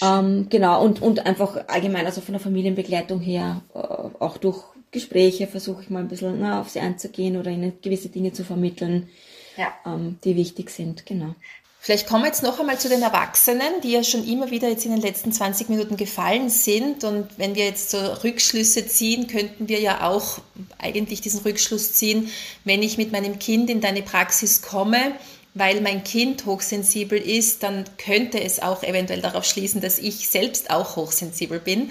[0.00, 5.46] Ähm, genau, und, und einfach allgemein, also von der Familienbegleitung her, äh, auch durch Gespräche
[5.48, 9.08] versuche ich mal ein bisschen na, auf sie einzugehen oder ihnen gewisse Dinge zu vermitteln,
[9.56, 9.72] ja.
[9.84, 11.34] ähm, die wichtig sind, genau.
[11.80, 14.84] Vielleicht kommen wir jetzt noch einmal zu den Erwachsenen, die ja schon immer wieder jetzt
[14.84, 17.04] in den letzten 20 Minuten gefallen sind.
[17.04, 20.38] Und wenn wir jetzt so Rückschlüsse ziehen, könnten wir ja auch
[20.78, 22.30] eigentlich diesen Rückschluss ziehen,
[22.64, 25.12] wenn ich mit meinem Kind in deine Praxis komme,
[25.54, 30.70] weil mein Kind hochsensibel ist, dann könnte es auch eventuell darauf schließen, dass ich selbst
[30.70, 31.90] auch hochsensibel bin.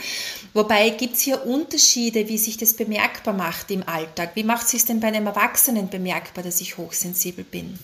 [0.54, 4.32] Wobei gibt es hier Unterschiede, wie sich das bemerkbar macht im Alltag?
[4.36, 7.80] Wie macht es sich denn bei einem Erwachsenen bemerkbar, dass ich hochsensibel bin?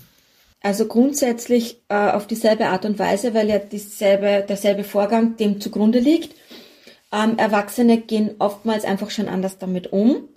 [0.63, 5.99] Also grundsätzlich äh, auf dieselbe Art und Weise, weil ja dieselbe, derselbe Vorgang dem zugrunde
[5.99, 6.35] liegt.
[7.11, 10.29] Ähm, Erwachsene gehen oftmals einfach schon anders damit um.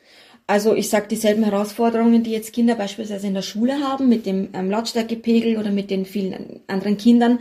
[0.48, 4.48] Also ich sage dieselben Herausforderungen, die jetzt Kinder beispielsweise in der Schule haben, mit dem
[4.52, 7.38] ähm, Lautstärkepegel oder mit den vielen anderen Kindern,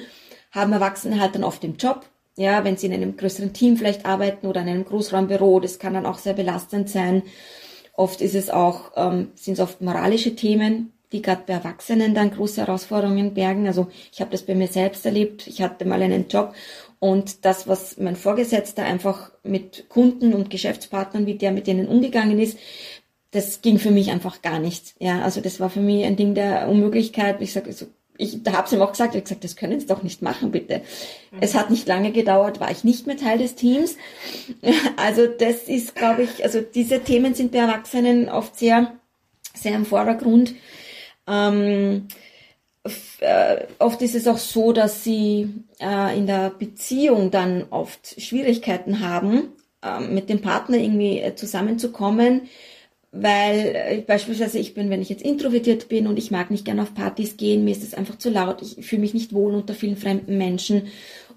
[0.51, 2.05] haben Erwachsene halt dann oft im Job.
[2.37, 5.95] Ja, wenn sie in einem größeren Team vielleicht arbeiten oder in einem Großraumbüro, das kann
[5.95, 7.23] dann auch sehr belastend sein.
[7.93, 12.31] Oft ist es auch, ähm, sind es oft moralische Themen, die gerade bei Erwachsenen dann
[12.31, 13.67] große Herausforderungen bergen.
[13.67, 15.47] Also ich habe das bei mir selbst erlebt.
[15.47, 16.53] Ich hatte mal einen Job
[16.99, 22.39] und das, was mein Vorgesetzter einfach mit Kunden und Geschäftspartnern, wie der mit denen umgegangen
[22.39, 22.57] ist,
[23.31, 24.95] das ging für mich einfach gar nicht.
[24.99, 27.41] Ja, also das war für mich ein Ding der Unmöglichkeit.
[27.41, 27.85] Ich sage, also,
[28.17, 30.81] ich habe es ihm auch gesagt, ich gesagt, das können Sie doch nicht machen, bitte.
[31.31, 31.39] Mhm.
[31.41, 33.97] Es hat nicht lange gedauert, war ich nicht mehr Teil des Teams.
[34.97, 38.93] Also das ist, glaube ich, also diese Themen sind bei Erwachsenen oft sehr,
[39.53, 40.55] sehr im Vordergrund.
[41.27, 42.07] Ähm,
[43.19, 48.99] äh, oft ist es auch so, dass sie äh, in der Beziehung dann oft Schwierigkeiten
[48.99, 52.41] haben, äh, mit dem Partner irgendwie äh, zusammenzukommen,
[53.11, 56.83] weil äh, beispielsweise ich bin, wenn ich jetzt introvertiert bin und ich mag nicht gerne
[56.83, 59.73] auf Partys gehen, mir ist es einfach zu laut, ich fühle mich nicht wohl unter
[59.73, 60.87] vielen fremden Menschen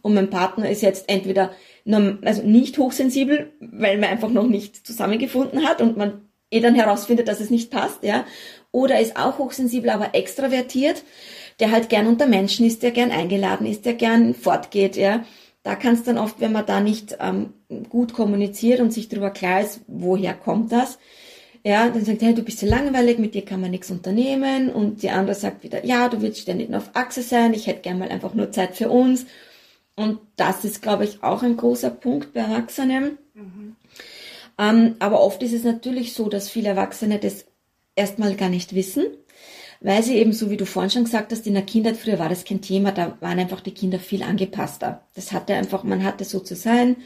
[0.03, 1.53] und mein Partner ist jetzt entweder
[2.23, 7.29] also nicht hochsensibel, weil man einfach noch nicht zusammengefunden hat und man eh dann herausfindet,
[7.29, 8.25] dass es nicht passt, ja,
[8.83, 11.03] oder ist auch hochsensibel, aber extravertiert,
[11.61, 15.25] der halt gern unter Menschen ist, der gern eingeladen ist, der gern fortgeht, ja.
[15.65, 17.53] Da kann es dann oft, wenn man da nicht ähm,
[17.89, 20.99] gut kommuniziert und sich darüber klar ist, woher kommt das,
[21.65, 24.71] ja, dann sagt, hey, du bist so langweilig, mit dir kann man nichts unternehmen.
[24.71, 27.99] Und die andere sagt wieder, ja, du willst ständig auf Achse sein, ich hätte gern
[27.99, 29.27] mal einfach nur Zeit für uns.
[29.97, 33.19] Und das ist, glaube ich, auch ein großer Punkt bei Erwachsenen.
[33.35, 33.77] Mhm.
[34.57, 37.45] Ähm, aber oft ist es natürlich so, dass viele Erwachsene das
[37.99, 39.05] erstmal gar nicht wissen,
[39.81, 42.29] weil sie eben, so wie du vorhin schon gesagt hast, in der Kindheit, früher war
[42.29, 45.03] das kein Thema, da waren einfach die Kinder viel angepasster.
[45.15, 46.97] Das hatte einfach, man hatte so zu sein.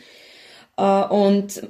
[0.77, 1.63] Äh, und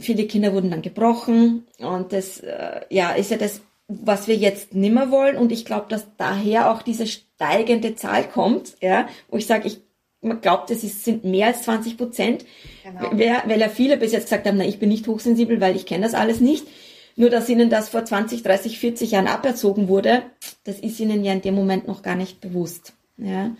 [0.00, 1.66] viele Kinder wurden dann gebrochen.
[1.78, 5.36] Und das, äh, ja, ist ja das, was wir jetzt nimmer wollen.
[5.36, 9.80] Und ich glaube, dass daher auch diese steigende Zahl kommt, ja, wo ich sage, ich
[10.22, 12.44] man glaubt, es ist, sind mehr als 20 Prozent,
[12.84, 13.10] genau.
[13.12, 15.86] weil, weil ja viele bis jetzt gesagt haben, na, ich bin nicht hochsensibel, weil ich
[15.86, 16.66] kenne das alles nicht.
[17.20, 20.22] Nur, dass ihnen das vor 20, 30, 40 Jahren aberzogen wurde,
[20.64, 22.94] das ist ihnen ja in dem Moment noch gar nicht bewusst.
[23.18, 23.54] Ja.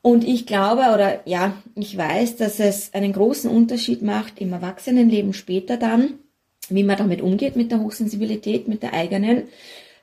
[0.00, 5.32] Und ich glaube, oder ja, ich weiß, dass es einen großen Unterschied macht im Erwachsenenleben
[5.32, 6.20] später dann,
[6.68, 9.48] wie man damit umgeht mit der Hochsensibilität, mit der eigenen,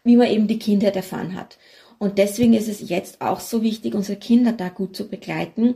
[0.04, 1.58] wie man eben die Kindheit erfahren hat.
[1.98, 5.76] Und deswegen ist es jetzt auch so wichtig, unsere Kinder da gut zu begleiten,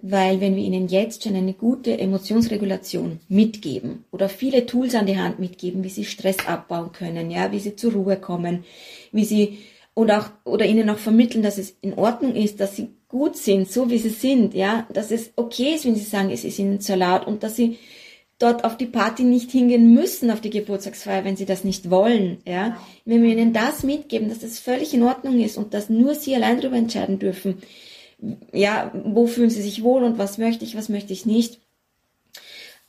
[0.00, 5.18] weil wenn wir ihnen jetzt schon eine gute Emotionsregulation mitgeben oder viele Tools an die
[5.18, 8.64] Hand mitgeben, wie sie Stress abbauen können, ja, wie sie zur Ruhe kommen,
[9.10, 9.58] wie sie
[9.94, 13.68] und auch oder ihnen auch vermitteln, dass es in Ordnung ist, dass sie gut sind,
[13.70, 16.80] so wie sie sind, ja, dass es okay ist, wenn sie sagen, es ist ihnen
[16.80, 17.78] zu laut und dass sie
[18.38, 22.38] dort auf die Party nicht hingehen müssen, auf die Geburtstagsfeier, wenn sie das nicht wollen,
[22.46, 22.68] ja.
[22.68, 22.76] Genau.
[23.04, 26.36] Wenn wir ihnen das mitgeben, dass das völlig in Ordnung ist und dass nur sie
[26.36, 27.60] allein darüber entscheiden dürfen,
[28.52, 31.60] ja, wo fühlen sie sich wohl und was möchte ich, was möchte ich nicht,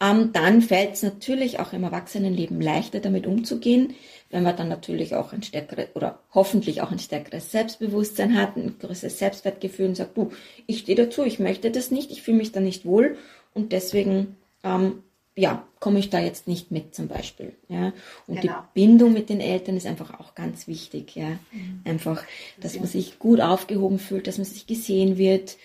[0.02, 3.96] ähm, dann fällt es natürlich auch im Erwachsenenleben leichter, damit umzugehen,
[4.30, 8.78] wenn man dann natürlich auch ein stärkeres oder hoffentlich auch ein stärkeres Selbstbewusstsein hat, ein
[8.80, 10.32] größeres Selbstwertgefühl und sagt, du,
[10.68, 13.18] ich stehe dazu, ich möchte das nicht, ich fühle mich da nicht wohl.
[13.54, 15.04] Und deswegen ähm,
[15.36, 17.56] ja, komme ich da jetzt nicht mit zum Beispiel.
[17.70, 17.94] Ja.
[18.28, 18.54] Und genau.
[18.76, 21.16] die Bindung mit den Eltern ist einfach auch ganz wichtig.
[21.16, 21.30] Ja.
[21.52, 21.82] Mhm.
[21.86, 22.24] Einfach,
[22.60, 25.58] dass man sich gut aufgehoben fühlt, dass man sich gesehen wird.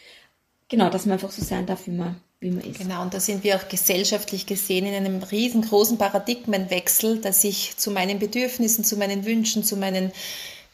[0.68, 2.78] Genau, dass man einfach so sein darf, wie man, wie man ist.
[2.78, 7.90] Genau, und da sind wir auch gesellschaftlich gesehen in einem riesengroßen Paradigmenwechsel, dass ich zu
[7.90, 10.12] meinen Bedürfnissen, zu meinen Wünschen, zu meinen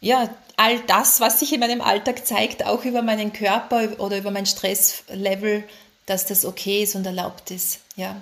[0.02, 4.30] ja, all das, was sich in meinem Alltag zeigt, auch über meinen Körper oder über
[4.30, 5.64] mein Stresslevel,
[6.06, 7.80] dass das okay ist und erlaubt ist.
[7.96, 8.20] Ja.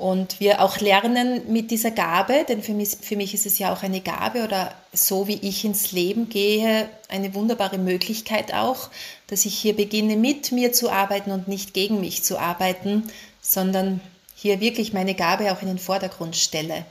[0.00, 3.70] Und wir auch lernen mit dieser Gabe, denn für mich, für mich ist es ja
[3.70, 8.88] auch eine Gabe oder so wie ich ins Leben gehe, eine wunderbare Möglichkeit auch,
[9.26, 13.10] dass ich hier beginne, mit mir zu arbeiten und nicht gegen mich zu arbeiten,
[13.42, 14.00] sondern
[14.34, 16.86] hier wirklich meine Gabe auch in den Vordergrund stelle.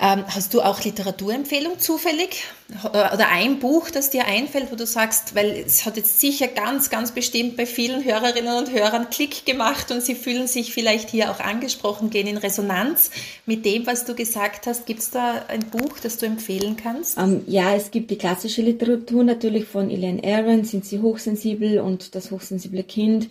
[0.00, 2.44] Ähm, hast du auch Literaturempfehlung zufällig?
[2.84, 6.88] Oder ein Buch, das dir einfällt, wo du sagst, weil es hat jetzt sicher ganz,
[6.88, 11.30] ganz bestimmt bei vielen Hörerinnen und Hörern Klick gemacht und sie fühlen sich vielleicht hier
[11.30, 13.10] auch angesprochen, gehen in Resonanz
[13.44, 14.86] mit dem, was du gesagt hast.
[14.86, 17.18] Gibt es da ein Buch, das du empfehlen kannst?
[17.18, 21.80] Um, ähm, ja, es gibt die klassische Literatur natürlich von Elaine Aron, Sind sie hochsensibel
[21.80, 23.28] und das hochsensible Kind.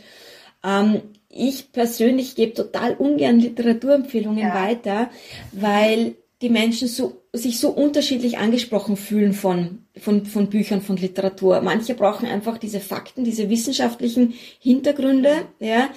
[0.62, 4.54] Um, ähm, ich persönlich gebe total ungern Literaturempfehlungen ja.
[4.54, 5.10] weiter,
[5.52, 11.62] weil die Menschen so, sich so unterschiedlich angesprochen fühlen von, von, von Büchern, von Literatur.
[11.62, 15.90] Manche brauchen einfach diese Fakten, diese wissenschaftlichen Hintergründe, ja,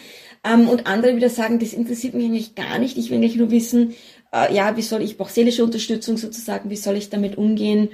[0.45, 2.99] ähm, und andere wieder sagen, das interessiert mich eigentlich gar nicht.
[2.99, 3.95] Ich will eigentlich nur wissen,
[4.33, 7.91] äh, ja, wie soll ich, brauche seelische Unterstützung sozusagen, wie soll ich damit umgehen?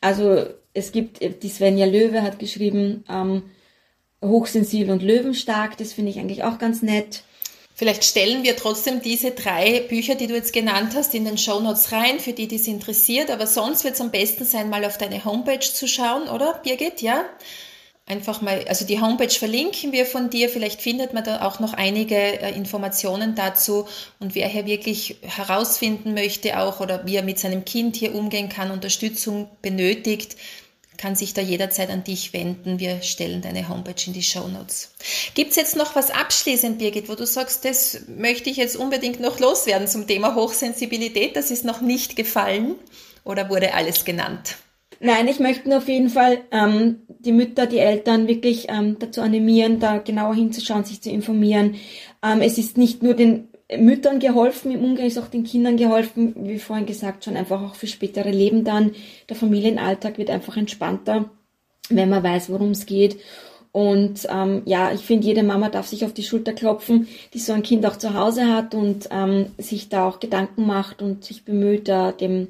[0.00, 3.42] Also, es gibt, äh, die Svenja Löwe hat geschrieben, ähm,
[4.22, 7.22] hochsensibel und löwenstark, das finde ich eigentlich auch ganz nett.
[7.80, 11.60] Vielleicht stellen wir trotzdem diese drei Bücher, die du jetzt genannt hast, in den Show
[11.60, 13.30] Notes rein, für die, die es interessiert.
[13.30, 17.00] Aber sonst wird es am besten sein, mal auf deine Homepage zu schauen, oder, Birgit?
[17.00, 17.24] Ja?
[18.04, 20.50] Einfach mal, also die Homepage verlinken wir von dir.
[20.50, 23.86] Vielleicht findet man da auch noch einige äh, Informationen dazu.
[24.18, 28.50] Und wer hier wirklich herausfinden möchte auch oder wie er mit seinem Kind hier umgehen
[28.50, 30.36] kann, Unterstützung benötigt,
[31.00, 32.78] kann sich da jederzeit an dich wenden.
[32.78, 34.92] Wir stellen deine Homepage in die Show Notes.
[35.34, 39.18] Gibt es jetzt noch was abschließend, Birgit, wo du sagst, das möchte ich jetzt unbedingt
[39.18, 41.36] noch loswerden zum Thema Hochsensibilität?
[41.36, 42.74] Das ist noch nicht gefallen
[43.24, 44.56] oder wurde alles genannt?
[45.02, 49.80] Nein, ich möchte auf jeden Fall ähm, die Mütter, die Eltern wirklich ähm, dazu animieren,
[49.80, 51.76] da genauer hinzuschauen, sich zu informieren.
[52.22, 56.34] Ähm, es ist nicht nur den Müttern geholfen, im Umgang ist auch den Kindern geholfen,
[56.48, 58.94] wie vorhin gesagt, schon einfach auch für spätere Leben dann.
[59.28, 61.30] Der Familienalltag wird einfach entspannter,
[61.88, 63.18] wenn man weiß, worum es geht.
[63.72, 67.52] Und ähm, ja, ich finde, jede Mama darf sich auf die Schulter klopfen, die so
[67.52, 71.44] ein Kind auch zu Hause hat und ähm, sich da auch Gedanken macht und sich
[71.44, 72.48] bemüht, da dem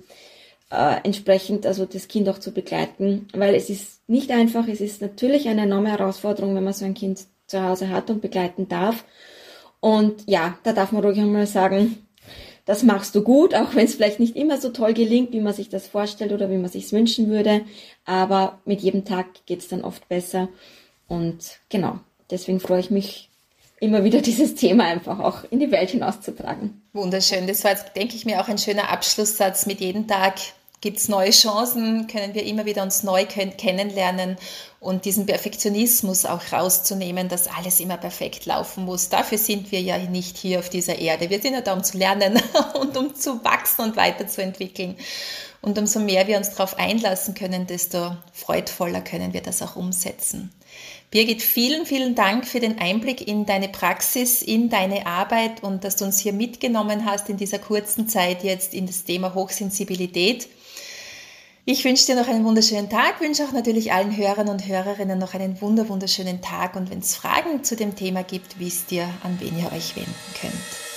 [0.70, 5.02] äh, entsprechend also das Kind auch zu begleiten, weil es ist nicht einfach, es ist
[5.02, 9.04] natürlich eine enorme Herausforderung, wenn man so ein Kind zu Hause hat und begleiten darf.
[9.80, 12.06] Und ja, da darf man ruhig einmal sagen,
[12.66, 15.54] das machst du gut, auch wenn es vielleicht nicht immer so toll gelingt, wie man
[15.54, 17.62] sich das vorstellt oder wie man sich wünschen würde.
[18.04, 20.48] Aber mit jedem Tag geht's dann oft besser.
[21.08, 21.98] Und genau,
[22.30, 23.28] deswegen freue ich mich
[23.80, 26.82] immer wieder dieses Thema einfach auch in die Welt hinauszutragen.
[26.92, 27.46] Wunderschön.
[27.46, 30.34] Das war jetzt, denke ich mir, auch ein schöner Abschlusssatz mit jedem Tag
[30.80, 34.36] gibt es neue Chancen, können wir immer wieder uns neu kennenlernen
[34.80, 39.10] und diesen Perfektionismus auch rauszunehmen, dass alles immer perfekt laufen muss.
[39.10, 41.28] Dafür sind wir ja nicht hier auf dieser Erde.
[41.28, 42.42] Wir sind ja da, um zu lernen
[42.80, 44.96] und um zu wachsen und weiterzuentwickeln.
[45.62, 50.50] Und umso mehr wir uns darauf einlassen können, desto freudvoller können wir das auch umsetzen.
[51.10, 55.96] Birgit, vielen, vielen Dank für den Einblick in deine Praxis, in deine Arbeit und dass
[55.96, 60.48] du uns hier mitgenommen hast in dieser kurzen Zeit jetzt in das Thema Hochsensibilität.
[61.66, 65.34] Ich wünsche dir noch einen wunderschönen Tag, wünsche auch natürlich allen Hörern und Hörerinnen noch
[65.34, 69.38] einen wunder wunderschönen Tag und wenn es Fragen zu dem Thema gibt, wisst ihr, an
[69.40, 70.89] wen ihr euch wenden könnt.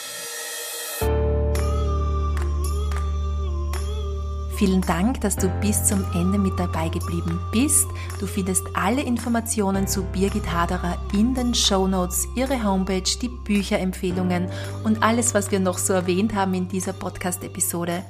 [4.55, 7.87] Vielen Dank, dass du bis zum Ende mit dabei geblieben bist.
[8.19, 14.49] Du findest alle Informationen zu Birgit Haderer in den Show Notes, ihre Homepage, die Bücherempfehlungen
[14.83, 18.03] und alles, was wir noch so erwähnt haben in dieser Podcast-Episode.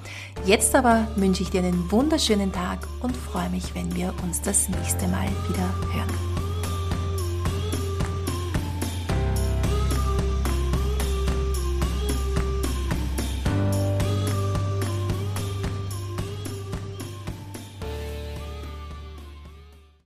[0.46, 4.68] Jetzt aber wünsche ich dir einen wunderschönen Tag und freue mich, wenn wir uns das
[4.68, 6.33] nächste Mal wieder hören.